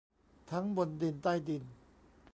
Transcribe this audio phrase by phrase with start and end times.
[0.51, 1.63] ทั้งบนดินใต้ดิน